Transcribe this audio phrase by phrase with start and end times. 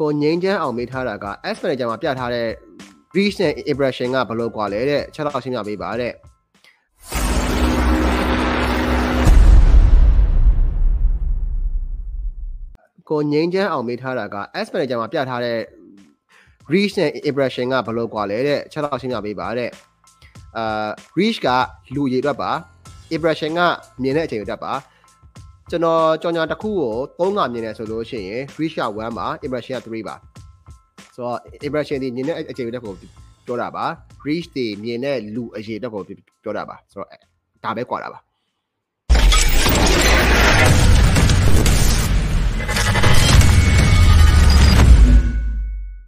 [0.00, 2.48] ကိုငိမ့်ချမ်းအောင်မေးထားတာက S manager မှာပြထားတဲ့
[3.16, 6.12] reach နဲ့ impression ကဘယ်လိုကွာလဲတဲ့ခြေတော့ရှင်းပြပေးပါတဲ့
[13.10, 15.58] ကိုငိမ့်ချမ်းအောင်မေးထားတာက S manager မှာပြထားတဲ့
[16.72, 19.70] reach နဲ့ impression ကဘယ်လိုကွာလဲတဲ့ခြေတော့ရှင်းပြပေးပါတဲ့
[20.56, 20.88] အာ
[21.18, 21.48] reach က
[21.94, 22.50] လူရေအတွက်ပါ
[23.14, 23.60] impression က
[24.02, 24.72] မြင်တဲ့အချိန်အတွက်ပါ
[25.70, 30.14] ကျွန်တော်ကြော်ညာတစ်ခုကိုသုံးငါမြင်တယ်ဆိုလို့ရှိရင် Grisha 1ပါ Impression 3ပါ
[31.14, 32.94] ဆိုတော့ Impression ဒီမြင်တဲ့အကြိမ်တက်ကို
[33.46, 33.84] ပြောတာပါ
[34.22, 36.02] Grish တွေမြင်တဲ့လူအရေးတက်ကို
[36.42, 37.08] ပြောတာပါဆိုတော့
[37.64, 38.18] ဒါပဲကွာတာပါ